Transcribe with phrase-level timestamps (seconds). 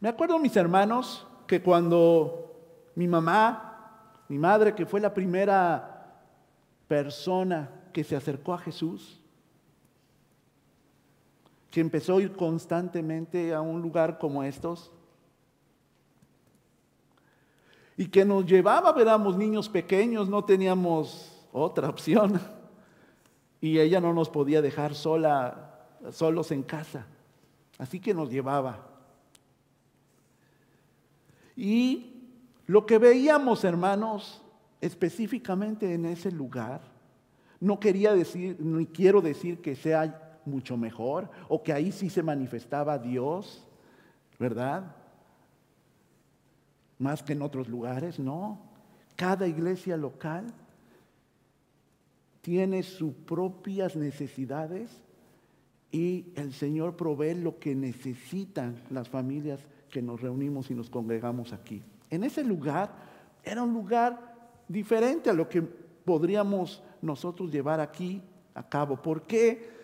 [0.00, 2.54] Me acuerdo, mis hermanos, que cuando
[2.94, 6.22] mi mamá, mi madre, que fue la primera
[6.86, 9.20] persona que se acercó a Jesús,
[11.70, 14.92] que empezó a ir constantemente a un lugar como estos,
[17.96, 22.40] y que nos llevaba, éramos niños pequeños, no teníamos otra opción,
[23.60, 27.06] y ella no nos podía dejar sola, solos en casa,
[27.78, 28.87] así que nos llevaba.
[31.58, 32.12] Y
[32.66, 34.40] lo que veíamos, hermanos,
[34.80, 36.80] específicamente en ese lugar,
[37.58, 42.22] no quería decir, ni quiero decir que sea mucho mejor o que ahí sí se
[42.22, 43.66] manifestaba Dios,
[44.38, 44.94] ¿verdad?
[46.96, 48.60] Más que en otros lugares, no.
[49.16, 50.46] Cada iglesia local
[52.40, 55.02] tiene sus propias necesidades
[55.90, 61.52] y el Señor provee lo que necesitan las familias que nos reunimos y nos congregamos
[61.52, 61.82] aquí.
[62.10, 62.94] En ese lugar
[63.42, 64.34] era un lugar
[64.68, 68.22] diferente a lo que podríamos nosotros llevar aquí
[68.54, 69.00] a cabo.
[69.00, 69.78] porque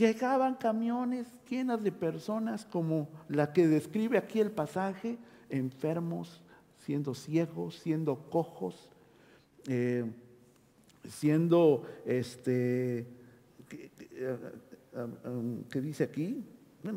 [0.00, 6.40] Llegaban camiones llenas de personas como la que describe aquí el pasaje, enfermos,
[6.78, 8.88] siendo ciegos, siendo cojos,
[9.66, 10.06] eh,
[11.06, 13.06] siendo, este,
[13.68, 16.46] ¿qué dice aquí?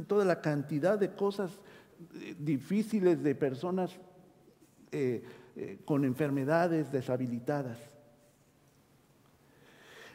[0.07, 1.59] toda la cantidad de cosas
[2.37, 3.91] difíciles de personas
[4.91, 5.23] eh,
[5.55, 7.77] eh, con enfermedades deshabilitadas.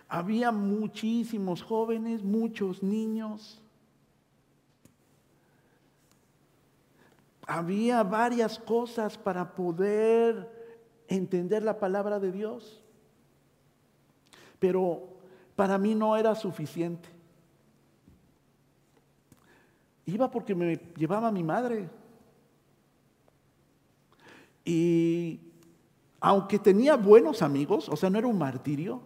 [0.08, 3.60] Había muchísimos jóvenes, muchos niños.
[7.46, 10.50] Había varias cosas para poder
[11.08, 12.82] entender la palabra de Dios.
[14.58, 15.08] Pero
[15.56, 17.17] para mí no era suficiente.
[20.08, 21.86] Iba porque me llevaba mi madre.
[24.64, 25.38] Y
[26.18, 29.02] aunque tenía buenos amigos, o sea, no era un martirio,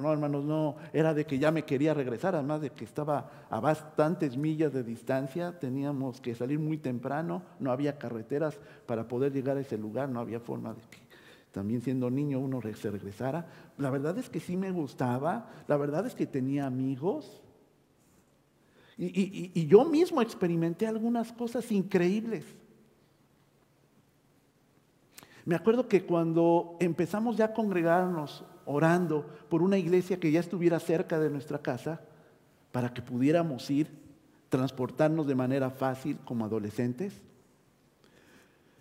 [0.00, 3.60] no hermanos, no, era de que ya me quería regresar, además de que estaba a
[3.60, 9.56] bastantes millas de distancia, teníamos que salir muy temprano, no había carreteras para poder llegar
[9.56, 10.98] a ese lugar, no había forma de que
[11.52, 13.46] también siendo niño uno se regresara.
[13.78, 17.40] La verdad es que sí me gustaba, la verdad es que tenía amigos,
[19.02, 22.44] y, yo mismo experimenté algunas cosas increíbles.
[25.46, 30.78] Me acuerdo que cuando empezamos ya a congregarnos orando por una iglesia que ya estuviera
[30.78, 32.02] cerca de nuestra casa,
[32.72, 33.88] para que pudiéramos ir,
[34.50, 37.14] transportarnos de manera fácil como adolescentes,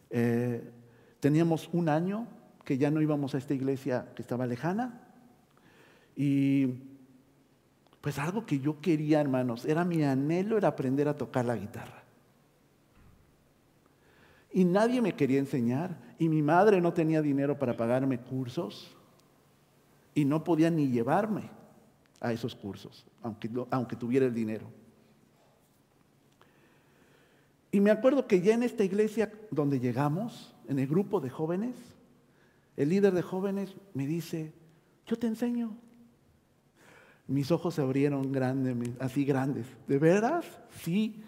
[0.10, 0.70] eh,
[1.22, 2.28] teníamos un año
[2.66, 5.02] que ya no íbamos a esta iglesia que estaba lejana
[6.16, 6.68] y
[8.02, 12.04] pues algo que yo quería, hermanos, era mi anhelo, era aprender a tocar la guitarra.
[14.52, 15.98] Y nadie me quería enseñar.
[16.18, 18.96] Y mi madre no tenía dinero para pagarme cursos.
[20.16, 21.50] Y no podía ni llevarme
[22.20, 24.66] a esos cursos, aunque, aunque tuviera el dinero.
[27.72, 31.76] Y me acuerdo que ya en esta iglesia donde llegamos, en el grupo de jóvenes,
[32.76, 34.54] el líder de jóvenes me dice,
[35.06, 35.76] yo te enseño,
[37.30, 39.68] mis ojos se abrieron grandes, así grandes.
[39.88, 40.46] ¿De veras?
[40.82, 41.22] Sí.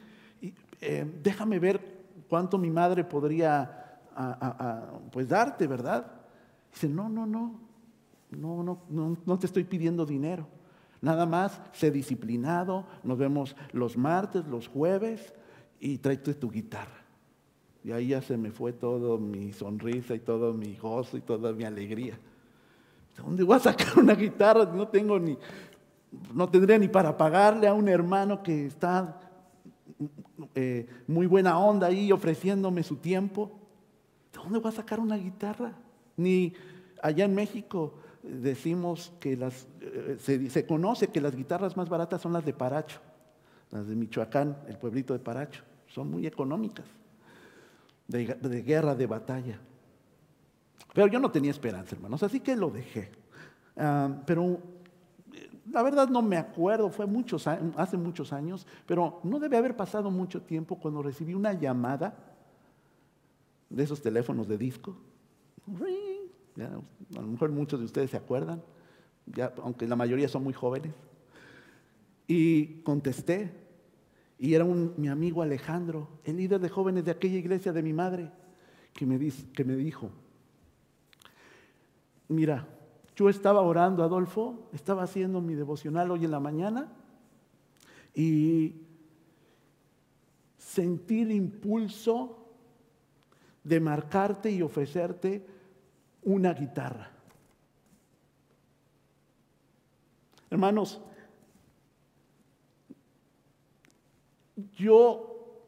[0.81, 1.79] Eh, déjame ver
[2.27, 3.99] cuánto mi madre podría
[5.11, 6.11] pues darte, ¿verdad?
[6.73, 7.59] Dice, no, no, no,
[8.31, 10.47] no, no, no, te estoy pidiendo dinero.
[11.01, 15.33] Nada más, sé disciplinado, nos vemos los martes, los jueves
[15.79, 17.05] y tráete tu guitarra.
[17.83, 21.53] Y ahí ya se me fue todo mi sonrisa y todo mi gozo y toda
[21.53, 22.17] mi alegría.
[23.17, 24.65] ¿Dónde voy a sacar una guitarra?
[24.65, 25.37] No tengo ni,
[26.33, 29.19] no tendría ni para pagarle a un hermano que está
[30.55, 33.51] eh, muy buena onda ahí ofreciéndome su tiempo.
[34.33, 35.73] ¿De dónde voy a sacar una guitarra?
[36.17, 36.53] Ni
[37.01, 42.33] allá en México decimos que las, eh, se, conoce que las guitarras más baratas son
[42.33, 42.99] las de Paracho,
[43.71, 45.63] las de Michoacán, el pueblito de Paracho.
[45.87, 46.85] Son muy económicas,
[48.07, 49.59] de, guerra, de batalla.
[50.93, 53.11] Pero yo no tenía esperanza, hermanos, así que lo dejé.
[53.77, 54.59] Ah, pero
[55.69, 60.09] la verdad no me acuerdo, fue muchos, hace muchos años, pero no debe haber pasado
[60.09, 62.17] mucho tiempo cuando recibí una llamada
[63.69, 64.95] de esos teléfonos de disco.
[65.67, 68.61] a lo mejor muchos de ustedes se acuerdan,
[69.61, 70.93] aunque la mayoría son muy jóvenes.
[72.27, 73.53] Y contesté,
[74.39, 78.31] y era mi amigo Alejandro, el líder de jóvenes de aquella iglesia de mi madre,
[78.93, 80.09] que me dijo,
[82.27, 82.67] mira,
[83.21, 86.91] yo estaba orando, Adolfo, estaba haciendo mi devocional hoy en la mañana
[88.15, 88.73] y
[90.57, 92.47] sentí el impulso
[93.63, 95.45] de marcarte y ofrecerte
[96.23, 97.11] una guitarra.
[100.49, 100.99] Hermanos,
[104.75, 105.61] yo,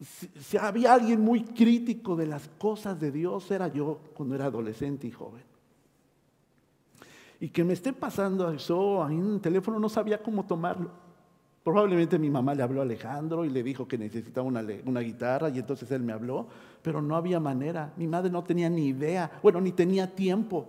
[0.00, 5.06] si, había alguien muy crítico de las cosas de Dios, era yo cuando era adolescente
[5.06, 5.51] y joven.
[7.42, 10.92] Y que me esté pasando eso ahí en el teléfono, no sabía cómo tomarlo.
[11.64, 15.48] Probablemente mi mamá le habló a Alejandro y le dijo que necesitaba una, una, guitarra
[15.48, 16.46] y entonces él me habló,
[16.82, 17.94] pero no había manera.
[17.96, 20.68] Mi madre no tenía ni idea, bueno, ni tenía tiempo.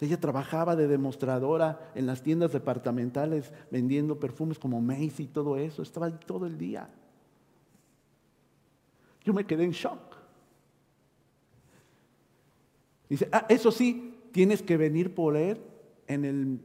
[0.00, 5.82] Ella trabajaba de demostradora en las tiendas departamentales vendiendo perfumes como Macy y todo eso.
[5.82, 6.90] Estaba ahí todo el día.
[9.22, 10.07] Yo me quedé en shock.
[13.08, 15.60] Dice, ah, eso sí, tienes que venir por él
[16.06, 16.60] en el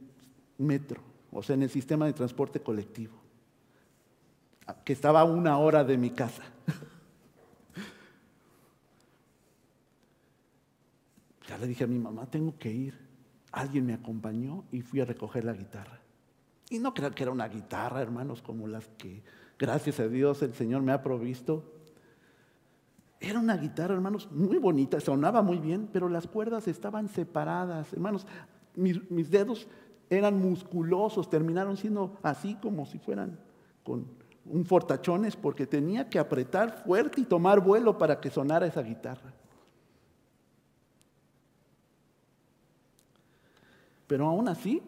[0.58, 1.02] metro,
[1.32, 3.14] o sea, en el sistema de transporte colectivo,
[4.84, 6.42] que estaba a una hora de mi casa.
[11.46, 13.04] Ya le dije a mi mamá, tengo que ir
[13.54, 16.00] alguien me acompañó y fui a recoger la guitarra.
[16.70, 19.22] Y no creo que era una guitarra, hermanos, como las que,
[19.58, 21.62] gracias a Dios, el Señor me ha provisto.
[23.20, 27.92] Era una guitarra, hermanos, muy bonita, sonaba muy bien, pero las cuerdas estaban separadas.
[27.92, 28.26] Hermanos,
[28.74, 29.66] mis, dedos
[30.10, 33.38] eran musculosos, terminaron siendo así como si fueran
[33.82, 34.06] con
[34.44, 39.32] un fortachones, porque tenía que apretar fuerte y tomar vuelo para que sonara esa guitarra.
[44.06, 44.82] Pero aún así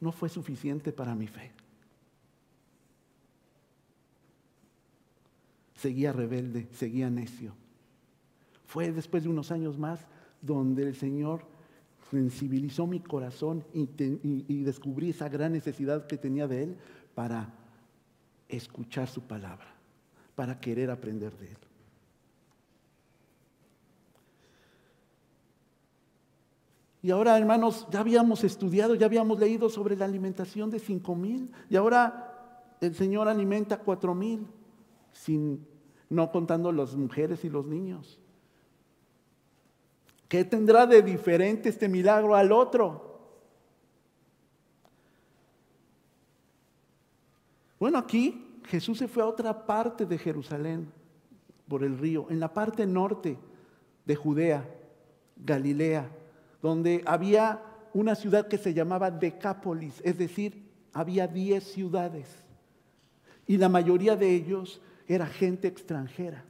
[0.00, 1.52] no fue suficiente para mi fe.
[5.74, 7.54] Seguía rebelde, seguía necio.
[8.68, 10.06] Fue después de unos años más
[10.42, 11.40] donde el Señor
[12.10, 16.76] sensibilizó mi corazón y, descubrí esa gran necesidad que tenía de Él
[17.14, 17.50] para
[18.46, 19.74] escuchar su palabra,
[20.34, 21.56] para querer aprender de Él.
[27.00, 31.50] Y ahora, hermanos, ya habíamos estudiado, ya habíamos leído sobre la alimentación de cinco mil.
[31.70, 34.46] Y ahora el Señor alimenta cuatro mil,
[36.10, 38.20] no contando las mujeres y los niños.
[40.28, 43.06] ¿Qué tendrá de diferente este milagro al otro?
[47.80, 50.92] Bueno, aquí Jesús se fue a otra parte de Jerusalén,
[51.66, 53.38] por el río, en la parte norte
[54.04, 54.68] de Judea,
[55.36, 56.10] Galilea
[56.62, 57.62] donde había
[57.94, 62.28] una ciudad que se llamaba Decápolis, es decir, había diez ciudades.
[63.46, 66.44] Y la mayoría de ellos era gente extranjera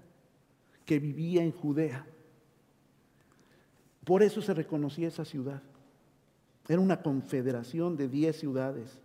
[0.84, 2.06] que vivía en Judea.
[4.08, 5.60] Por eso se reconocía esa ciudad.
[6.66, 8.98] Era una confederación de diez ciudades.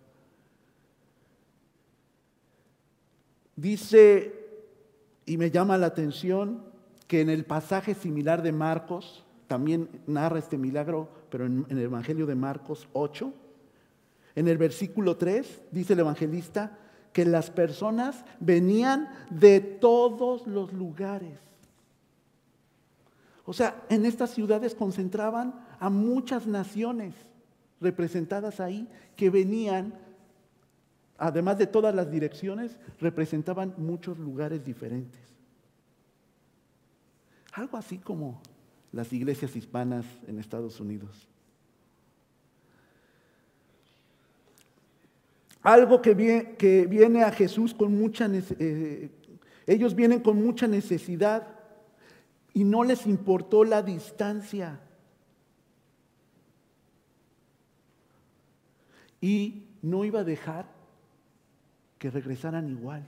[3.58, 4.34] Dice,
[5.26, 6.64] y me llama la atención,
[7.06, 12.26] que en el pasaje similar de Marcos, también narra este milagro, pero en, el Evangelio
[12.26, 13.34] de Marcos 8.
[14.36, 16.80] En el versículo 3 dice el evangelista
[17.12, 21.53] que las personas venían de todos los lugares.
[23.46, 27.14] O sea, en estas ciudades concentraban a muchas naciones
[27.82, 29.94] representadas ahí que venían,
[31.18, 35.20] además de todas las direcciones, representaban muchos lugares diferentes.
[37.52, 38.42] Algo así como
[38.92, 41.28] las iglesias hispanas en Estados Unidos.
[45.62, 49.10] Algo que viene, que viene a Jesús con mucha eh,
[49.66, 51.48] ellos vienen con mucha necesidad
[52.54, 54.80] y no les importó la distancia.
[59.20, 60.68] Y no iba a dejar
[61.98, 63.06] que regresaran igual.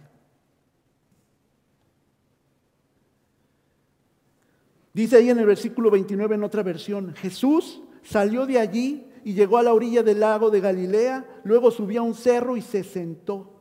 [4.94, 9.58] Dice ahí en el versículo 29 en otra versión, Jesús salió de allí y llegó
[9.58, 13.52] a la orilla del lago de Galilea, luego subió a un cerro y se sentó.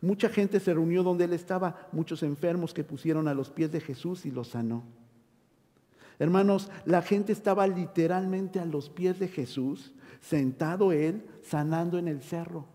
[0.00, 3.80] Mucha gente se reunió donde él estaba, muchos enfermos que pusieron a los pies de
[3.80, 4.82] Jesús y los sanó.
[6.20, 12.20] Hermanos, la gente estaba literalmente a los pies de Jesús, sentado él, sanando en el
[12.20, 12.66] cerro.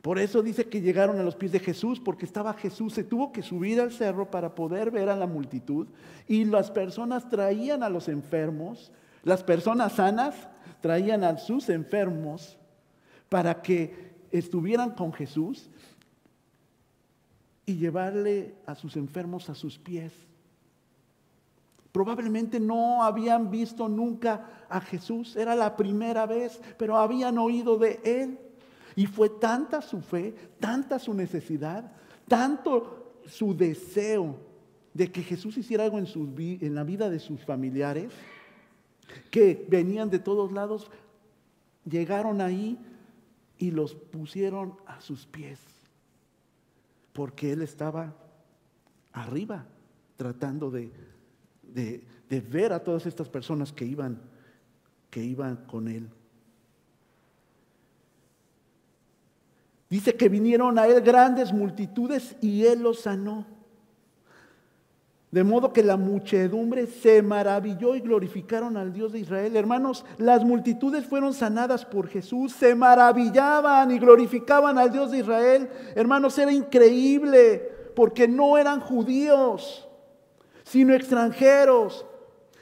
[0.00, 3.32] Por eso dice que llegaron a los pies de Jesús, porque estaba Jesús, se tuvo
[3.32, 5.88] que subir al cerro para poder ver a la multitud
[6.28, 8.92] y las personas traían a los enfermos,
[9.24, 10.36] las personas sanas
[10.80, 12.56] traían a sus enfermos
[13.28, 15.68] para que estuvieran con Jesús
[17.66, 20.12] y llevarle a sus enfermos a sus pies.
[21.92, 28.00] Probablemente no habían visto nunca a Jesús, era la primera vez, pero habían oído de
[28.04, 28.38] Él.
[28.94, 31.92] Y fue tanta su fe, tanta su necesidad,
[32.28, 34.36] tanto su deseo
[34.94, 36.06] de que Jesús hiciera algo en,
[36.38, 38.12] en la vida de sus familiares,
[39.30, 40.90] que venían de todos lados,
[41.84, 42.78] llegaron ahí
[43.58, 45.60] y los pusieron a sus pies,
[47.16, 48.14] porque Él estaba
[49.12, 49.66] arriba
[50.16, 50.92] tratando de,
[51.62, 54.20] de ver a todas estas personas que iban,
[55.08, 56.10] que iban con Él.
[59.88, 63.46] Dice que vinieron a él grandes multitudes y él los sanó.
[65.36, 69.54] De modo que la muchedumbre se maravilló y glorificaron al Dios de Israel.
[69.54, 75.68] Hermanos, las multitudes fueron sanadas por Jesús, se maravillaban y glorificaban al Dios de Israel.
[75.94, 79.86] Hermanos, era increíble porque no eran judíos,
[80.64, 82.06] sino extranjeros.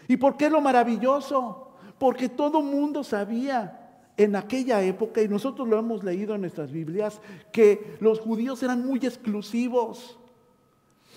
[0.08, 1.76] ¿Y por qué lo maravilloso?
[1.96, 7.20] Porque todo mundo sabía en aquella época, y nosotros lo hemos leído en nuestras Biblias,
[7.52, 10.18] que los judíos eran muy exclusivos.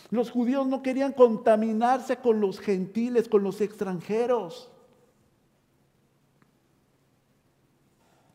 [0.09, 4.69] Los judíos no querían contaminarse con los gentiles, con los extranjeros.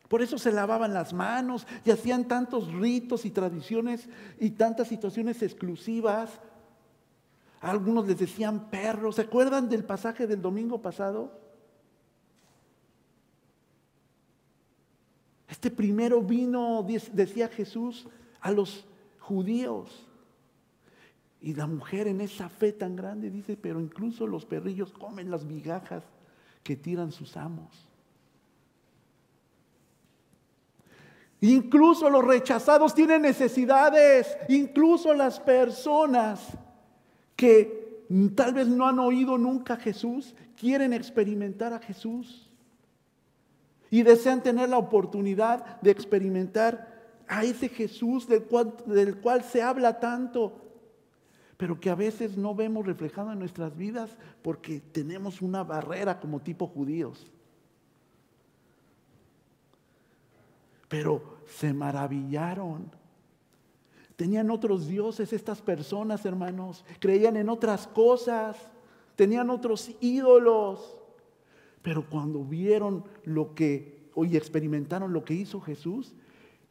[0.07, 4.07] Por eso se lavaban las manos y hacían tantos ritos y tradiciones
[4.39, 6.29] y tantas situaciones exclusivas.
[7.59, 9.15] algunos les decían perros.
[9.15, 11.39] ¿Se acuerdan del pasaje del domingo pasado?
[15.47, 18.07] Este primero vino, decía Jesús,
[18.39, 18.85] a los
[19.19, 20.07] judíos.
[21.43, 25.43] Y la mujer en esa fe tan grande dice, pero incluso los perrillos comen las
[25.43, 26.01] migajas
[26.63, 27.89] que tiran sus amos.
[31.41, 36.47] Incluso los rechazados tienen necesidades, incluso las personas
[37.35, 42.49] que tal vez no han oído nunca a Jesús, quieren experimentar a Jesús.
[43.91, 46.93] Y desean tener la oportunidad de experimentar
[47.27, 50.62] a ese Jesús del cual, del cual se habla tanto,
[51.57, 56.41] pero que a veces no vemos reflejado en nuestras vidas porque tenemos una barrera como
[56.41, 57.31] tipo judíos.
[60.89, 62.91] Pero se maravillaron.
[64.15, 66.85] Tenían otros dioses estas personas, hermanos.
[66.99, 68.57] Creían en otras cosas.
[69.15, 70.97] Tenían otros ídolos.
[71.81, 76.13] Pero cuando vieron lo que, y experimentaron lo que hizo Jesús,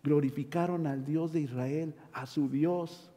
[0.02, 3.11] glorificaron al Dios de Israel, a su Dios.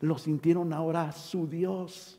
[0.00, 2.18] Lo sintieron ahora su Dios.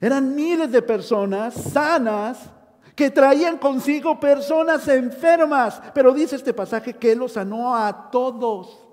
[0.00, 2.50] Eran miles de personas sanas
[2.96, 5.80] que traían consigo personas enfermas.
[5.94, 8.86] Pero dice este pasaje que Él los sanó a todos.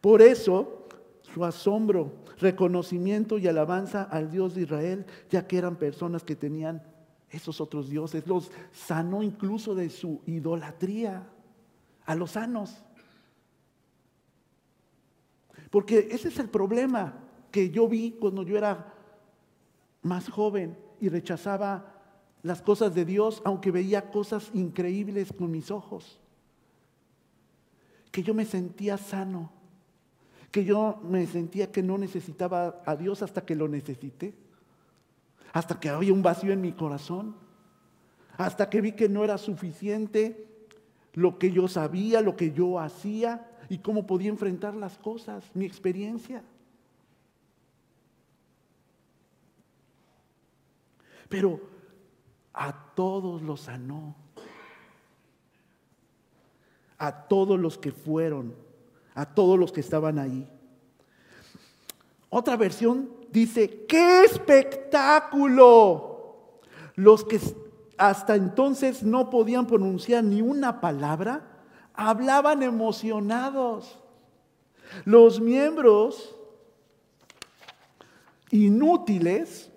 [0.00, 0.86] Por eso
[1.34, 6.82] su asombro, reconocimiento y alabanza al Dios de Israel, ya que eran personas que tenían
[7.30, 8.26] esos otros dioses.
[8.26, 11.28] Los sanó incluso de su idolatría
[12.04, 12.82] a los sanos.
[15.70, 17.18] Porque ese es el problema
[17.50, 18.94] que yo vi cuando yo era
[20.02, 21.92] más joven y rechazaba
[22.42, 26.20] las cosas de Dios, aunque veía cosas increíbles con mis ojos.
[28.12, 29.56] Que yo me sentía sano
[30.56, 34.32] que yo me sentía que no necesitaba a Dios hasta que lo necesité,
[35.56, 37.34] hasta que había un vacío en mi corazón,
[38.36, 40.68] hasta que vi que no era suficiente
[41.14, 45.64] lo que yo sabía, lo que yo hacía y cómo podía enfrentar las cosas, mi
[45.64, 46.44] experiencia.
[51.30, 51.58] Pero
[52.52, 54.14] a todos los sanó,
[56.98, 58.66] a todos los que fueron
[59.14, 60.46] a todos los que estaban ahí.
[62.28, 66.12] Otra versión dice, ¡qué espectáculo!
[66.94, 67.40] Los que
[67.98, 71.46] hasta entonces no podían pronunciar ni una palabra,
[71.94, 73.98] hablaban emocionados.
[75.04, 76.36] Los miembros
[78.50, 79.70] inútiles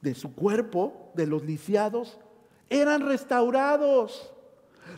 [0.00, 2.18] de su cuerpo, de los lisiados,
[2.70, 4.32] eran restaurados.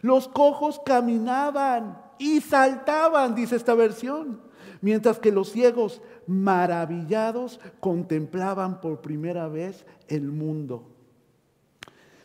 [0.03, 4.41] Los cojos caminaban y saltaban, dice esta versión,
[4.81, 10.85] mientras que los ciegos, maravillados, contemplaban por primera vez el mundo.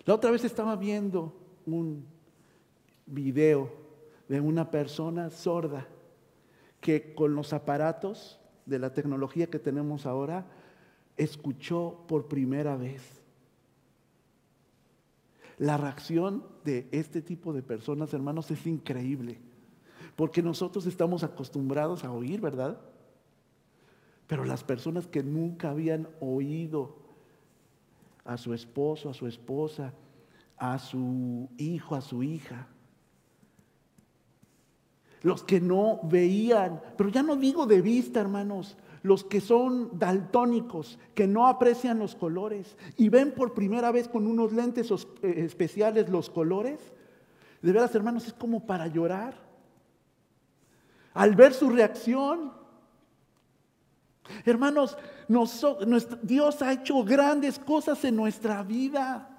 [0.06, 1.34] La otra vez estaba viendo
[1.66, 2.06] un
[3.06, 3.72] video
[4.28, 5.88] de una persona sorda
[6.82, 10.46] que con los aparatos de la tecnología que tenemos ahora,
[11.18, 13.02] escuchó por primera vez.
[15.58, 19.40] La reacción de este tipo de personas, hermanos, es increíble.
[20.16, 22.80] Porque nosotros estamos acostumbrados a oír, ¿verdad?
[24.28, 26.96] Pero las personas que nunca habían oído
[28.24, 29.94] a su esposo, a su esposa,
[30.58, 32.68] a su hijo, a su hija.
[35.22, 40.98] Los que no veían, pero ya no digo de vista, hermanos, los que son daltónicos,
[41.14, 46.10] que no aprecian los colores y ven por primera vez con unos lentes eh, especiales
[46.10, 46.80] los colores,
[47.62, 49.45] de veras, hermanos, es como para llorar.
[51.16, 52.52] Al ver su reacción,
[54.44, 54.98] hermanos,
[56.22, 59.32] Dios ha hecho grandes cosas en nuestra vida.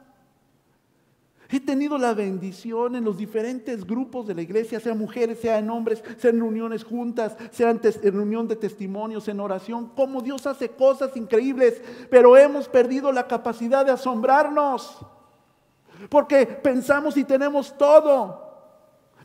[1.51, 6.03] He tenido la bendición en los diferentes grupos de la iglesia, sean mujeres, sean hombres,
[6.17, 11.81] sean reuniones juntas, sean en reunión de testimonios, en oración, como Dios hace cosas increíbles,
[12.11, 14.99] pero hemos perdido la capacidad de asombrarnos,
[16.09, 18.43] porque pensamos y tenemos todo,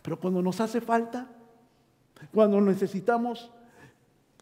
[0.02, 1.28] pero cuando nos hace falta,
[2.34, 3.52] cuando necesitamos,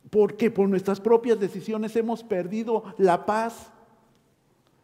[0.09, 3.71] porque por nuestras propias decisiones hemos perdido la paz,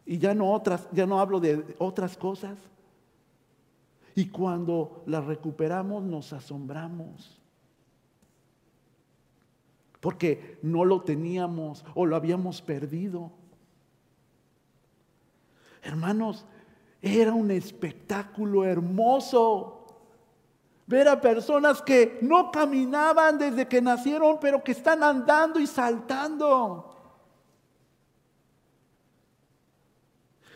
[0.06, 2.56] y ya no otras, ya no hablo de otras cosas.
[4.14, 7.42] Y cuando la recuperamos nos asombramos.
[10.00, 13.32] Porque no lo teníamos o lo habíamos perdido.
[15.82, 16.46] Hermanos,
[17.02, 19.85] era un espectáculo hermoso.
[20.86, 26.96] Ver a personas que no caminaban desde que nacieron, pero que están andando y saltando.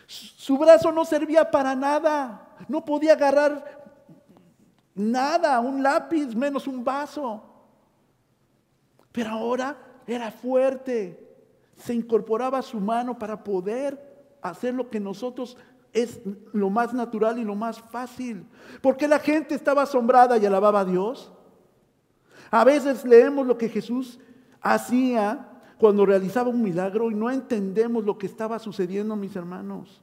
[0.06, 2.56] Su brazo no servía para nada.
[2.68, 3.80] No podía agarrar
[4.94, 7.42] nada, un lápiz, menos un vaso.
[9.12, 11.28] Pero ahora era fuerte.
[11.76, 14.10] Se incorporaba su mano para poder
[14.42, 15.56] hacer lo que nosotros
[15.92, 16.20] es
[16.52, 18.46] lo más natural y lo más fácil.
[18.82, 21.32] Porque la gente estaba asombrada y alababa a Dios.
[22.50, 24.18] A veces leemos lo que Jesús
[24.60, 30.02] hacía cuando realizaba un milagro y no entendemos lo que estaba sucediendo, mis hermanos.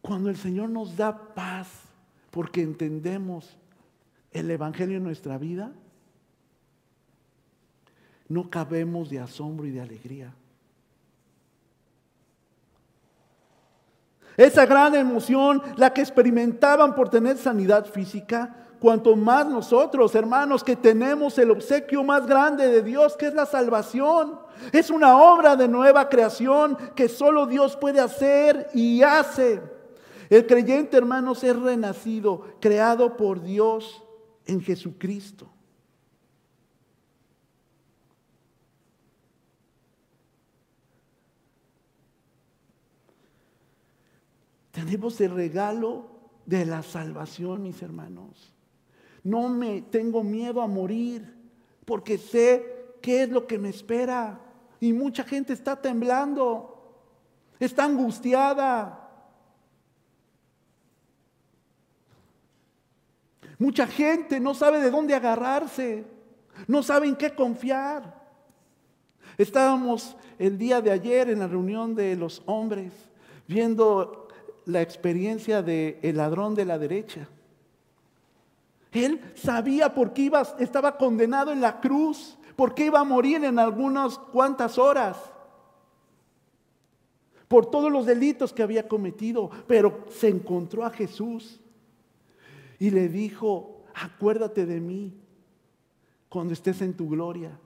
[0.00, 1.68] Cuando el Señor nos da paz
[2.30, 3.58] porque entendemos
[4.30, 5.72] el Evangelio en nuestra vida,
[8.28, 10.34] no cabemos de asombro y de alegría.
[14.36, 20.76] Esa gran emoción, la que experimentaban por tener sanidad física, cuanto más nosotros, hermanos, que
[20.76, 24.38] tenemos el obsequio más grande de Dios, que es la salvación.
[24.72, 29.60] Es una obra de nueva creación que solo Dios puede hacer y hace.
[30.30, 34.04] El creyente, hermanos, es renacido, creado por Dios
[34.46, 35.48] en Jesucristo.
[44.78, 46.06] Tenemos el regalo
[46.46, 48.54] de la salvación, mis hermanos.
[49.24, 51.34] No me tengo miedo a morir
[51.84, 54.40] porque sé qué es lo que me espera.
[54.78, 56.94] Y mucha gente está temblando,
[57.58, 59.10] está angustiada.
[63.58, 66.04] Mucha gente no sabe de dónde agarrarse,
[66.68, 68.16] no sabe en qué confiar.
[69.36, 72.92] Estábamos el día de ayer en la reunión de los hombres
[73.48, 74.27] viendo
[74.68, 77.26] la experiencia del el ladrón de la derecha.
[78.92, 83.42] Él sabía por qué iba, estaba condenado en la cruz, por qué iba a morir
[83.44, 85.16] en algunas cuantas horas,
[87.48, 91.60] por todos los delitos que había cometido, pero se encontró a Jesús
[92.78, 95.14] y le dijo, acuérdate de mí
[96.28, 97.58] cuando estés en tu gloria.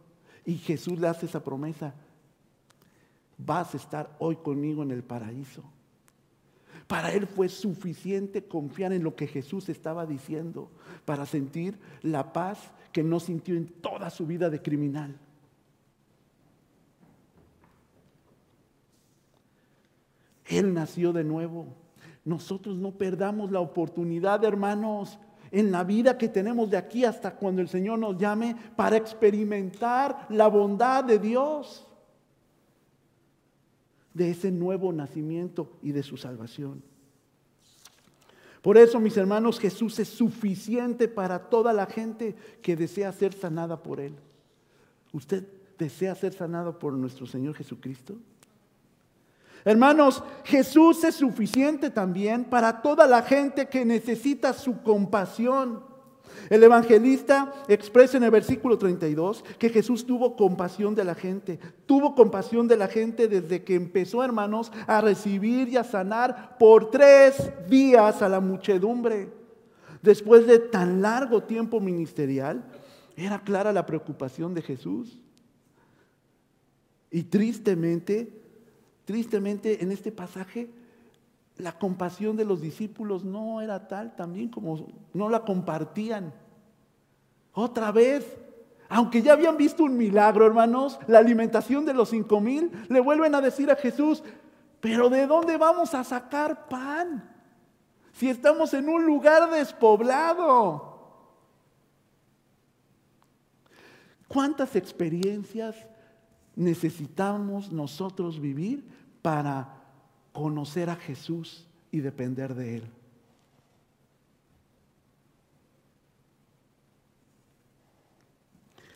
[0.45, 1.95] Y Jesús le hace esa promesa,
[3.38, 5.65] vas a estar hoy conmigo en el paraíso.
[6.93, 10.71] Para él fue suficiente confiar en lo que Jesús estaba diciendo
[11.07, 15.19] para sentir la paz que no sintió en toda su vida de criminal.
[20.45, 21.65] Él nació de nuevo.
[22.27, 25.19] Nosotros no perdamos la oportunidad, hermanos,
[25.51, 30.27] en la vida que tenemos de aquí hasta cuando el Señor nos llame para experimentar
[30.29, 31.87] la bondad de Dios,
[34.14, 36.83] de ese nuevo nacimiento y de su salvación.
[38.62, 43.83] Por eso, mis hermanos, Jesús es suficiente para toda la gente que desea ser sanada
[43.83, 44.14] por Él.
[45.12, 45.44] ¿Usted
[45.77, 48.16] desea ser sanado por nuestro Señor Jesucristo?
[49.64, 55.92] Hermanos, Jesús es suficiente también para toda la gente que necesita su compasión.
[56.51, 61.59] El evangelista expresa en el versículo 32 que Jesús tuvo compasión de la gente.
[61.87, 66.91] Tuvo compasión de la gente desde que empezó, hermanos, a recibir y a sanar por
[66.91, 69.31] tres días a la muchedumbre.
[70.03, 72.65] Después de tan largo tiempo ministerial,
[73.17, 75.21] era clara la preocupación de Jesús.
[77.11, 78.33] Y tristemente,
[79.05, 80.71] tristemente en este pasaje,
[81.57, 86.33] la compasión de los discípulos no era tal también como no la compartían.
[87.53, 88.38] Otra vez,
[88.88, 93.35] aunque ya habían visto un milagro, hermanos, la alimentación de los cinco mil, le vuelven
[93.35, 94.23] a decir a Jesús,
[94.81, 97.31] pero ¿de dónde vamos a sacar pan?
[98.12, 100.93] Si estamos en un lugar despoblado.
[104.29, 105.77] ¿Cuántas experiencias
[106.57, 108.85] necesitamos nosotros vivir
[109.21, 109.82] para
[110.33, 112.85] conocer a Jesús y depender de Él?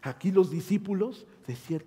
[0.03, 1.83] Aquí los discípulos decían,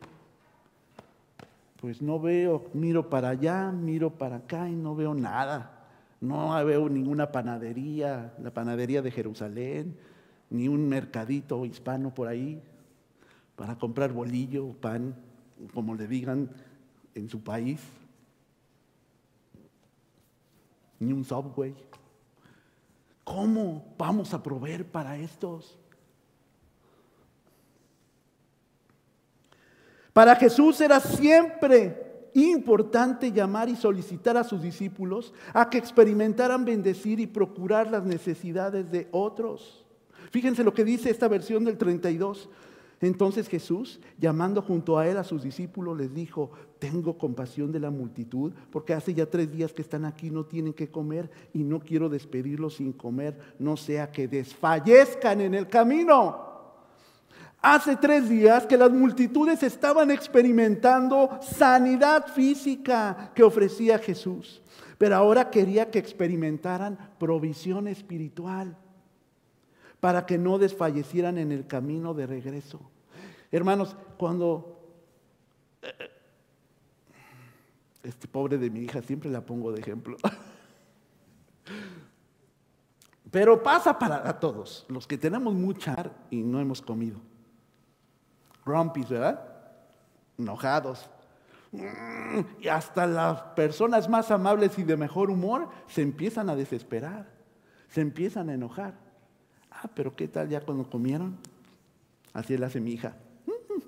[1.80, 5.88] pues no veo, miro para allá, miro para acá y no veo nada.
[6.20, 9.96] No veo ninguna panadería, la panadería de Jerusalén,
[10.50, 12.62] ni un mercadito hispano por ahí
[13.56, 15.16] para comprar bolillo, pan,
[15.74, 16.50] como le digan
[17.16, 17.80] en su país,
[21.00, 21.76] ni un subway.
[23.24, 25.78] ¿Cómo vamos a proveer para estos?
[30.14, 37.20] Para Jesús era siempre importante llamar y solicitar a sus discípulos a que experimentaran bendecir
[37.20, 39.86] y procurar las necesidades de otros.
[40.32, 42.50] Fíjense lo que dice esta versión del 32.
[43.02, 47.90] Entonces Jesús, llamando junto a él a sus discípulos, les dijo, tengo compasión de la
[47.90, 51.80] multitud, porque hace ya tres días que están aquí, no tienen que comer y no
[51.80, 56.50] quiero despedirlos sin comer, no sea que desfallezcan en el camino.
[57.62, 64.62] Hace tres días que las multitudes estaban experimentando sanidad física que ofrecía Jesús,
[64.98, 68.78] pero ahora quería que experimentaran provisión espiritual
[70.00, 72.80] para que no desfallecieran en el camino de regreso.
[73.52, 74.80] Hermanos, cuando
[75.82, 75.92] eh,
[78.04, 80.18] este pobre de mi hija siempre la pongo de ejemplo.
[83.32, 85.96] Pero pasa para todos, los que tenemos mucha
[86.32, 87.20] y no hemos comido.
[88.66, 89.46] Grumpy, ¿verdad?
[90.38, 91.10] Enojados.
[92.60, 97.30] Y hasta las personas más amables y de mejor humor se empiezan a desesperar,
[97.88, 99.09] se empiezan a enojar.
[99.82, 101.38] Ah, pero ¿qué tal ya cuando comieron?
[102.34, 103.16] Así la hace mi hija,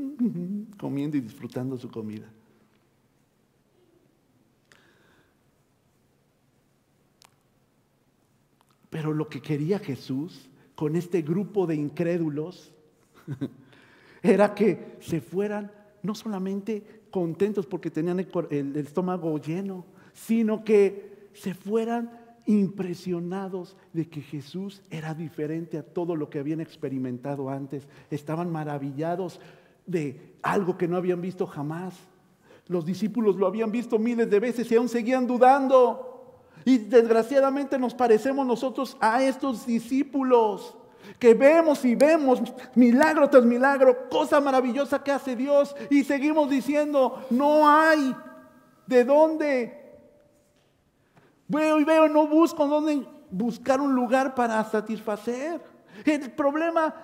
[0.79, 2.31] comiendo y disfrutando su comida.
[8.89, 12.71] Pero lo que quería Jesús con este grupo de incrédulos
[14.23, 15.71] era que se fueran
[16.03, 22.20] no solamente contentos porque tenían el, estómago lleno, sino que se fueran
[22.51, 27.87] impresionados de que Jesús era diferente a todo lo que habían experimentado antes.
[28.09, 29.39] Estaban maravillados
[29.85, 31.95] de algo que no habían visto jamás.
[32.67, 36.41] Los discípulos lo habían visto miles de veces y aún seguían dudando.
[36.65, 40.75] Y desgraciadamente nos parecemos nosotros a estos discípulos
[41.19, 42.41] que vemos y vemos
[42.75, 48.13] milagro tras milagro, cosa maravillosa que hace Dios y seguimos diciendo, no hay
[48.85, 49.80] de dónde
[51.51, 55.61] Veo y veo, no busco dónde buscar un lugar para satisfacer.
[56.05, 56.95] El problema,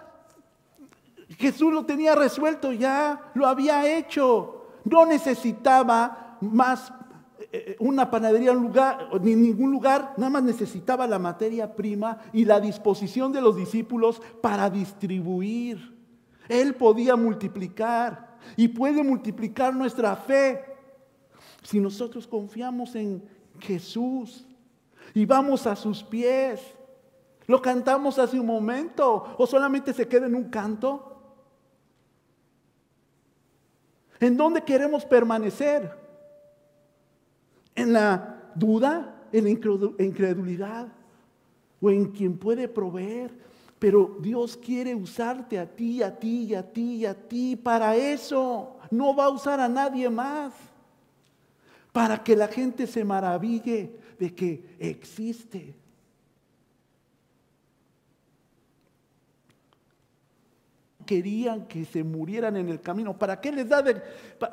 [1.38, 4.70] Jesús lo tenía resuelto ya, lo había hecho.
[4.86, 6.94] No necesitaba más
[7.52, 12.46] eh, una panadería, un lugar, ni ningún lugar, nada más necesitaba la materia prima y
[12.46, 15.94] la disposición de los discípulos para distribuir.
[16.48, 20.64] Él podía multiplicar y puede multiplicar nuestra fe
[21.64, 24.46] si nosotros confiamos en Jesús
[25.14, 26.62] y vamos a sus pies.
[27.48, 31.14] Lo cantamos hace un momento o solamente se queda en un canto.
[34.20, 35.92] ¿En dónde queremos permanecer?
[37.76, 39.24] ¿En la duda?
[39.32, 40.88] ¿En la incredulidad?
[41.80, 43.32] ¿O en quien puede proveer?
[43.80, 48.78] Pero Dios quiere usarte a ti, a ti, a ti, a ti para eso.
[48.90, 50.54] No va a usar a nadie más
[51.98, 55.74] para que la gente se maraville de que existe.
[61.08, 63.18] Querían que se murieran en el camino.
[63.18, 63.84] ¿Para qué les da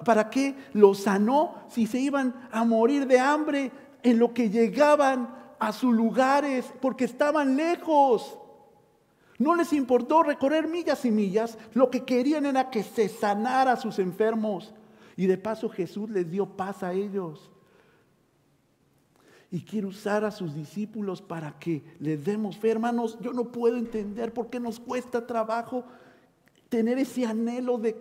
[0.07, 3.71] para qué los sanó si se iban a morir de hambre
[4.03, 5.29] en lo que llegaban
[5.59, 8.39] a sus lugares porque estaban lejos?
[9.37, 13.77] No les importó recorrer millas y millas, lo que querían era que se sanara a
[13.77, 14.73] sus enfermos.
[15.17, 17.51] Y de paso Jesús les dio paz a ellos.
[19.51, 22.71] Y quiere usar a sus discípulos para que les demos fe.
[22.71, 25.85] Hermanos, yo no puedo entender por qué nos cuesta trabajo
[26.69, 27.97] tener ese anhelo de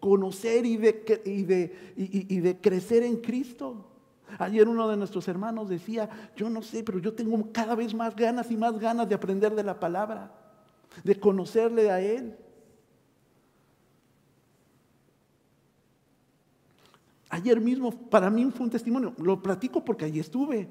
[0.00, 3.86] conocer y de, y de, y de crecer en Cristo.
[4.38, 8.14] Ayer uno de nuestros hermanos decía, yo no sé, pero yo tengo cada vez más
[8.14, 10.30] ganas y más ganas de aprender de la palabra,
[11.02, 12.36] de conocerle a Él.
[17.30, 20.68] Ayer mismo para mí fue un testimonio, lo platico porque allí estuve,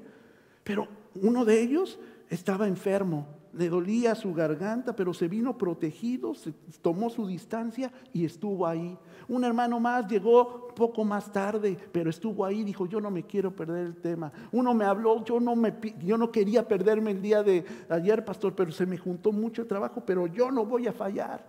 [0.64, 6.52] pero uno de ellos estaba enfermo le dolía su garganta, pero se vino protegido, se
[6.80, 8.96] tomó su distancia y estuvo ahí.
[9.26, 13.54] Un hermano más llegó poco más tarde, pero estuvo ahí, dijo, yo no me quiero
[13.54, 14.32] perder el tema.
[14.52, 18.54] Uno me habló, yo no, me, yo no quería perderme el día de ayer, pastor,
[18.54, 21.44] pero se me juntó mucho trabajo, pero yo no voy a fallar.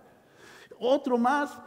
[0.80, 1.60] Otro más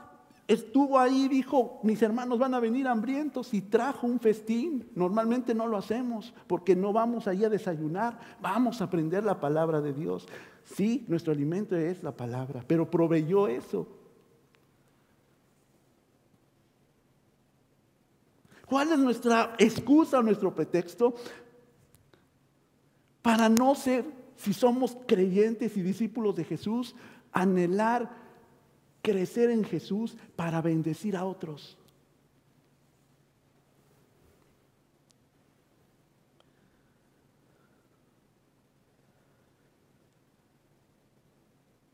[0.53, 4.91] estuvo ahí, dijo, mis hermanos van a venir hambrientos y trajo un festín.
[4.95, 9.81] Normalmente no lo hacemos porque no vamos ahí a desayunar, vamos a aprender la palabra
[9.81, 10.27] de Dios.
[10.65, 13.89] Sí, nuestro alimento es la palabra, pero proveyó eso.
[18.67, 21.15] ¿Cuál es nuestra excusa nuestro pretexto
[23.21, 24.05] para no ser,
[24.37, 26.95] si somos creyentes y discípulos de Jesús,
[27.33, 28.22] anhelar
[29.03, 31.77] crecer en Jesús para bendecir a otros.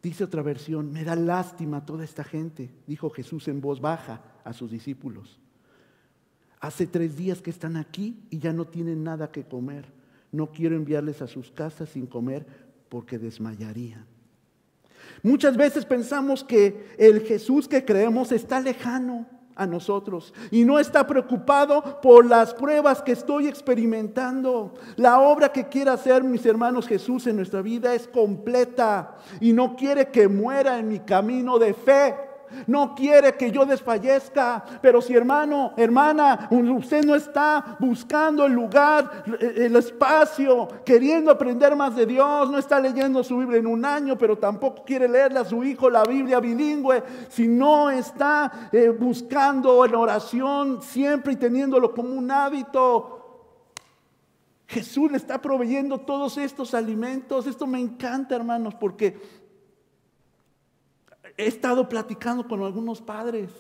[0.01, 4.53] Dice otra versión, me da lástima toda esta gente, dijo Jesús en voz baja a
[4.53, 5.41] sus discípulos.
[6.61, 9.87] Hace tres días que están aquí y ya no tienen nada que comer.
[10.33, 12.47] No quiero enviarles a sus casas sin comer
[12.89, 14.18] porque desmayarían.
[15.23, 19.27] Muchas veces pensamos que el Jesús que creemos está lejano
[19.59, 24.75] a nosotros y no está preocupado por las pruebas que estoy experimentando.
[24.97, 29.75] La obra que quiere hacer mis hermanos Jesús en nuestra vida es completa y no
[29.75, 32.28] quiere que muera en mi camino de fe
[32.67, 34.65] no quiere que yo desfallezca.
[34.81, 41.97] Pero si hermano, hermana, usted no está buscando el lugar, el espacio, queriendo aprender más
[41.97, 45.45] de Dios, no está leyendo su Biblia en un año, pero tampoco quiere leerle a
[45.45, 51.95] su hijo la Biblia bilingüe, si no está eh, buscando en oración siempre y teniéndolo
[51.95, 53.19] como un hábito,
[54.69, 57.47] Jesús le está proveyendo todos estos alimentos.
[57.47, 59.19] Esto me encanta, hermanos, porque
[61.39, 63.51] he estado platicando con algunos padres.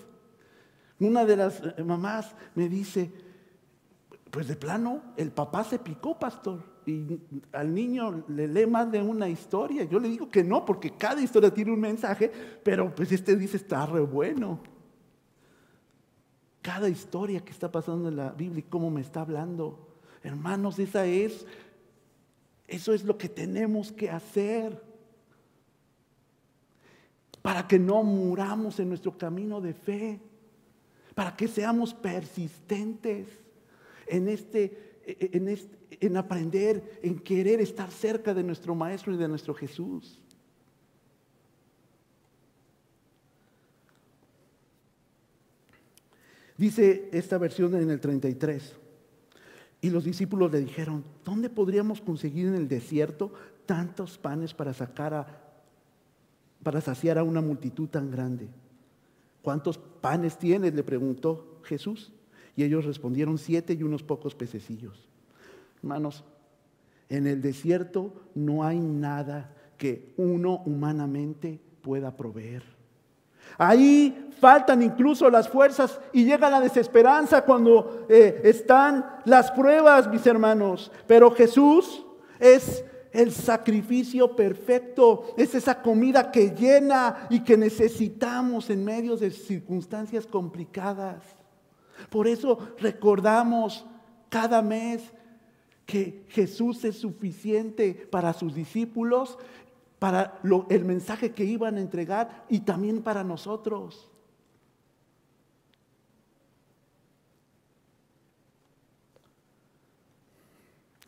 [0.98, 3.10] Una de las eh, mamás me dice,
[4.30, 7.20] pues de plano, el papá se picó, pastor, y
[7.52, 9.84] al niño le lee más de una historia.
[9.84, 12.30] Yo le digo que no, porque cada historia tiene un mensaje,
[12.64, 14.58] pero pues este dice está re bueno.
[16.60, 19.86] Cada historia que está pasando en la Biblia y cómo me está hablando.
[20.24, 21.46] Hermanos, esa es,
[22.66, 24.87] eso es lo que tenemos que hacer
[27.48, 30.20] para que no muramos en nuestro camino de fe,
[31.14, 33.26] para que seamos persistentes
[34.06, 39.28] en, este, en, este, en aprender, en querer estar cerca de nuestro Maestro y de
[39.28, 40.20] nuestro Jesús.
[46.58, 48.76] Dice esta versión en el 33.
[49.80, 53.32] Y los discípulos le dijeron, ¿dónde podríamos conseguir en el desierto
[53.64, 55.47] tantos panes para sacar a
[56.62, 58.48] para saciar a una multitud tan grande.
[59.42, 60.74] ¿Cuántos panes tienes?
[60.74, 62.12] le preguntó Jesús.
[62.56, 65.08] Y ellos respondieron siete y unos pocos pececillos.
[65.78, 66.24] Hermanos,
[67.08, 72.64] en el desierto no hay nada que uno humanamente pueda proveer.
[73.56, 80.26] Ahí faltan incluso las fuerzas y llega la desesperanza cuando eh, están las pruebas, mis
[80.26, 80.90] hermanos.
[81.06, 82.04] Pero Jesús
[82.38, 89.30] es el sacrificio perfecto, es esa comida que llena y que necesitamos en medio de
[89.30, 91.22] circunstancias complicadas.
[92.10, 93.84] Por eso recordamos
[94.28, 95.02] cada mes
[95.86, 99.38] que Jesús es suficiente para sus discípulos,
[99.98, 104.10] para el mensaje que iban a entregar y también para nosotros.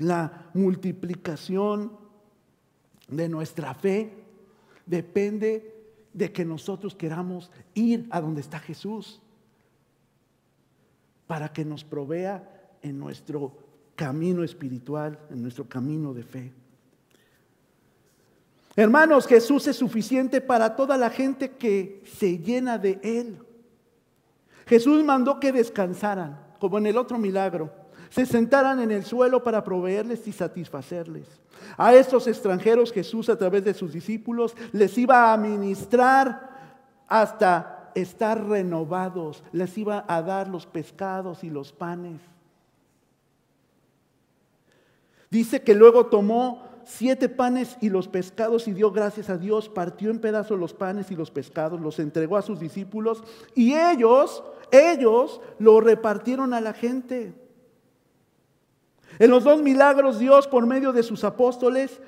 [0.01, 1.93] La multiplicación
[3.07, 4.11] de nuestra fe
[4.87, 5.75] depende
[6.15, 9.21] de que nosotros queramos ir a donde está Jesús
[11.27, 13.53] para que nos provea en nuestro
[13.95, 16.53] camino espiritual, en nuestro camino de fe.
[18.75, 23.39] Hermanos, Jesús es suficiente para toda la gente que se llena de Él.
[24.67, 27.80] Jesús mandó que descansaran, como en el otro milagro
[28.11, 31.27] se sentaran en el suelo para proveerles y satisfacerles.
[31.77, 36.51] A estos extranjeros Jesús a través de sus discípulos les iba a ministrar
[37.07, 39.43] hasta estar renovados.
[39.53, 42.21] Les iba a dar los pescados y los panes.
[45.31, 50.11] Dice que luego tomó siete panes y los pescados y dio gracias a Dios, partió
[50.11, 53.23] en pedazos los panes y los pescados, los entregó a sus discípulos
[53.55, 54.43] y ellos,
[54.73, 57.33] ellos lo repartieron a la gente.
[59.21, 62.01] En los dos milagros Dios por medio de sus apóstoles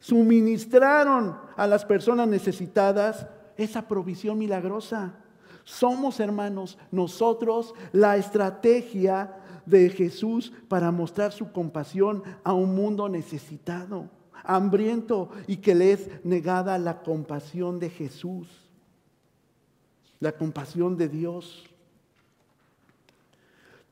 [0.00, 5.14] suministraron a las personas necesitadas esa provisión milagrosa.
[5.62, 14.10] Somos hermanos, nosotros la estrategia de Jesús para mostrar su compasión a un mundo necesitado,
[14.42, 18.48] hambriento y que le es negada la compasión de Jesús,
[20.18, 21.64] la compasión de Dios.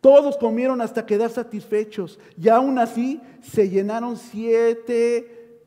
[0.05, 5.63] Todos comieron hasta quedar satisfechos y aún así se llenaron siete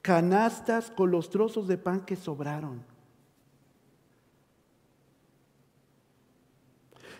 [0.00, 2.82] canastas con los trozos de pan que sobraron.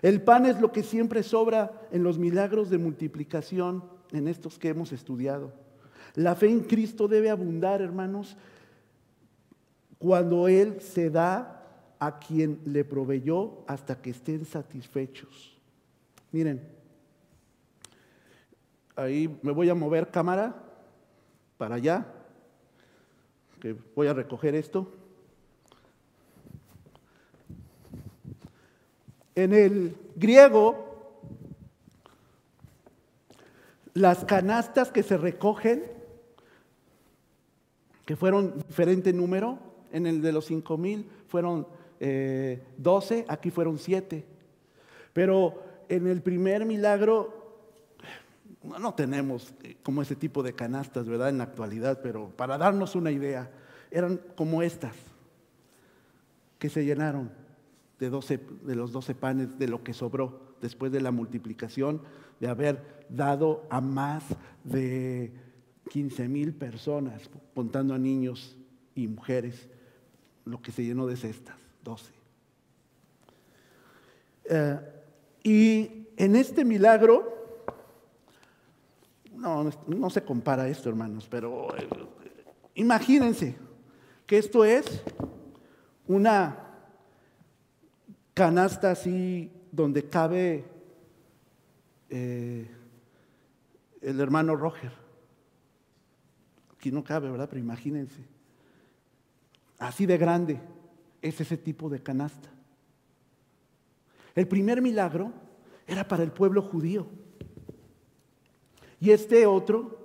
[0.01, 4.71] El pan es lo que siempre sobra en los milagros de multiplicación, en estos que
[4.71, 5.53] hemos estudiado.
[6.15, 8.39] La fe en Cristo debe abundar, hermanos,
[9.99, 11.63] cuando Él se da
[11.99, 15.54] a quien le proveyó hasta que estén satisfechos.
[16.35, 16.61] Miren,
[18.97, 20.53] ahí me voy a mover cámara
[21.57, 22.09] para allá,
[23.61, 24.93] que voy a recoger esto.
[29.37, 31.23] En el griego,
[33.93, 35.85] las canastas que se recogen,
[38.05, 39.61] que fueron diferente número,
[39.93, 41.69] en el de los cinco mil fueron
[42.01, 44.25] eh, doce, 12, aquí fueron 7.
[45.13, 47.45] Pero en el primer milagro
[48.65, 51.29] no tenemos eh, como ese tipo de canastas, ¿verdad?
[51.29, 53.51] En la actualidad, pero para darnos una idea,
[53.91, 54.97] eran como estas,
[56.59, 57.31] que se llenaron
[57.99, 58.11] de,
[58.63, 62.03] de los doce panes, de lo que sobró después de la multiplicación,
[62.41, 64.25] de haber dado a más
[64.65, 65.33] de
[65.91, 68.57] 15 mil personas, contando a niños
[68.95, 69.69] y mujeres,
[70.45, 72.13] lo que se llenó de cestas, 12.
[74.47, 74.94] Eh,
[75.45, 77.33] y en este milagro,
[79.37, 81.87] no, no se compara esto, hermanos, pero eh,
[82.75, 83.55] imagínense
[84.27, 85.03] que esto es
[86.09, 86.65] una
[88.33, 90.65] canasta así donde cabe
[92.09, 92.67] eh,
[94.01, 94.93] el hermano Roger.
[96.75, 97.49] Aquí no cabe, ¿verdad?
[97.51, 98.23] Pero imagínense.
[99.79, 100.61] Así de grande
[101.21, 102.54] es ese tipo de canasta.
[104.35, 105.33] El primer milagro
[105.87, 107.07] era para el pueblo judío.
[109.01, 109.99] Y este otro,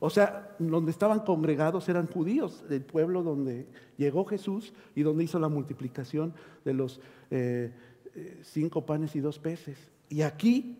[0.00, 5.38] o sea, donde estaban congregados eran judíos, del pueblo donde llegó Jesús y donde hizo
[5.38, 6.34] la multiplicación
[6.64, 7.72] de los eh,
[8.14, 9.78] eh, cinco panes y dos peces.
[10.08, 10.78] Y aquí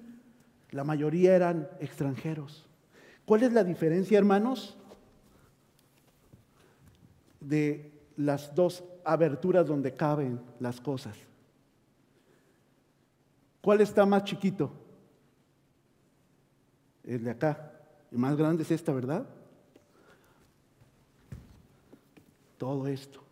[0.71, 2.67] la mayoría eran extranjeros.
[3.25, 4.77] ¿Cuál es la diferencia, hermanos?
[7.41, 11.28] De las dos aberturas donde caben las cosas.
[13.61, 14.71] ¿Cuál está más chiquito?
[17.05, 17.73] El de acá.
[18.11, 19.27] El más grande es esta, ¿verdad?
[22.57, 23.23] Todo esto.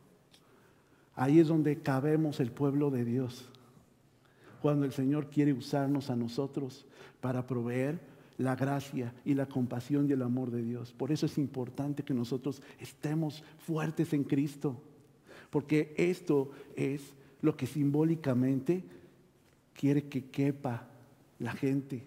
[1.15, 3.49] Ahí es donde cabemos el pueblo de Dios.
[4.61, 6.87] Cuando el Señor quiere usarnos a nosotros
[7.21, 8.01] para proveer
[8.39, 10.93] la gracia y la compasión y el amor de Dios.
[10.93, 14.77] Por eso es importante que nosotros estemos fuertes en Cristo.
[15.51, 18.85] Porque esto es lo que simbólicamente
[19.77, 20.87] quiere que quepa
[21.39, 22.03] la gente.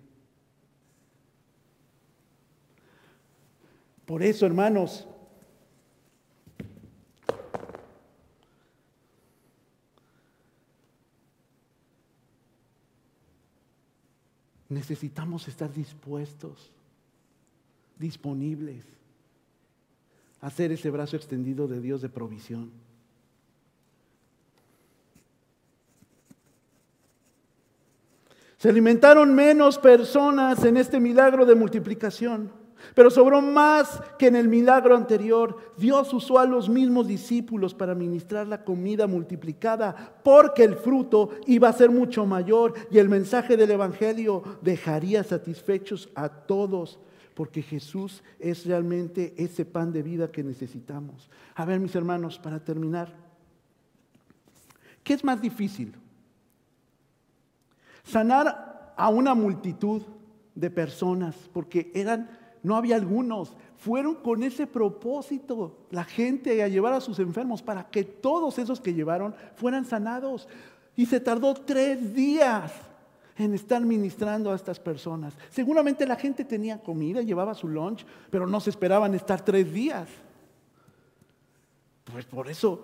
[4.06, 5.08] Por eso, hermanos,
[14.68, 16.72] necesitamos estar dispuestos,
[17.98, 18.84] disponibles
[20.42, 22.72] a hacer ese brazo extendido de Dios de provisión.
[28.60, 32.52] Se alimentaron menos personas en este milagro de multiplicación,
[32.94, 35.56] pero sobró más que en el milagro anterior.
[35.78, 39.96] Dios usó a los mismos discípulos para ministrar la comida multiplicada,
[40.26, 46.10] porque el fruto iba a ser mucho mayor y el mensaje del Evangelio dejaría satisfechos
[46.14, 47.00] a todos,
[47.36, 51.30] porque Jesús es realmente ese pan de vida que necesitamos.
[51.56, 53.14] A ver, mis hermanos, para terminar,
[55.02, 55.96] ¿qué es más difícil?
[58.04, 60.02] Sanar a una multitud
[60.56, 62.30] de personas, porque eran,
[62.64, 67.90] no había algunos, fueron con ese propósito la gente a llevar a sus enfermos para
[67.90, 70.48] que todos esos que llevaron fueran sanados.
[70.98, 72.74] Y se tardó tres días
[73.38, 75.34] en estar ministrando a estas personas.
[75.50, 80.10] Seguramente la gente tenía comida, llevaba su lunch, pero no se esperaban estar tres días.
[82.04, 82.84] Pues por eso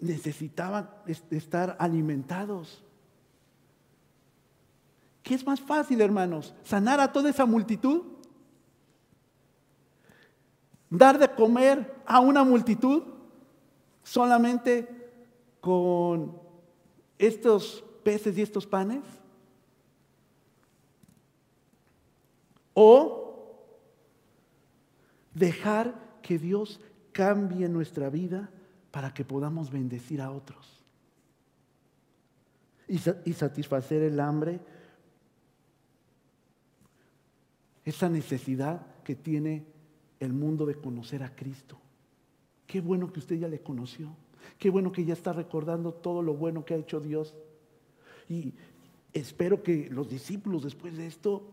[0.00, 0.90] necesitaban
[1.30, 2.83] estar alimentados.
[5.24, 6.54] ¿Qué es más fácil, hermanos?
[6.62, 8.02] ¿Sanar a toda esa multitud?
[10.90, 13.02] ¿Dar de comer a una multitud
[14.02, 14.86] solamente
[15.62, 16.38] con
[17.18, 19.02] estos peces y estos panes?
[22.74, 23.56] ¿O
[25.32, 26.80] dejar que Dios
[27.12, 28.50] cambie nuestra vida
[28.90, 30.84] para que podamos bendecir a otros?
[32.86, 34.60] Y, satisfacer el hambre,
[37.84, 39.64] esa necesidad que tiene
[40.20, 41.78] el mundo de conocer a Cristo.
[42.66, 44.16] Qué bueno que usted ya le conoció.
[44.58, 47.34] Qué bueno que ya está recordando todo lo bueno que ha hecho Dios.
[48.28, 48.54] Y
[49.12, 51.52] espero que los discípulos después de esto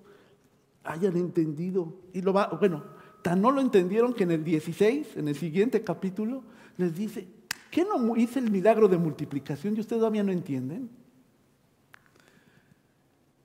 [0.84, 1.94] hayan entendido.
[2.14, 2.84] Y lo va, bueno,
[3.22, 6.44] tan no lo entendieron que en el 16, en el siguiente capítulo,
[6.78, 7.28] les dice,
[7.70, 10.90] ¿qué no hice el milagro de multiplicación y ustedes todavía no entienden?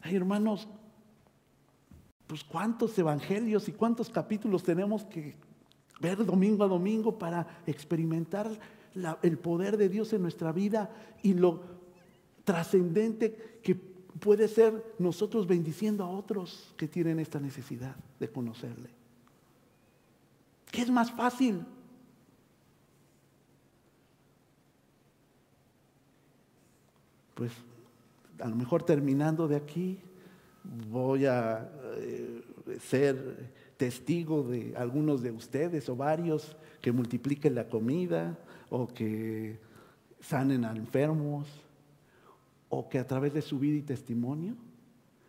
[0.03, 0.69] Hermanos,
[2.27, 5.37] pues cuántos evangelios y cuántos capítulos tenemos que
[6.01, 8.51] ver domingo a domingo para experimentar
[9.23, 10.91] el poder de Dios en nuestra vida
[11.23, 11.63] y lo
[12.45, 18.91] trascendente que puede ser nosotros bendiciendo a otros que tienen esta necesidad de conocerle.
[20.71, 21.65] ¿Qué es más fácil?
[27.35, 27.53] Pues
[28.41, 29.99] a lo mejor terminando de aquí,
[30.91, 32.43] voy a eh,
[32.81, 38.39] ser testigo de algunos de ustedes o varios que multipliquen la comida
[38.71, 39.59] o que
[40.21, 41.47] sanen a enfermos
[42.69, 44.55] o que a través de su vida y testimonio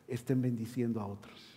[0.08, 1.57] estén bendiciendo a otros.